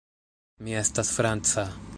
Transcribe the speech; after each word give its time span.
Mi 0.67 0.73
estas 0.81 1.13
franca. 1.19 1.71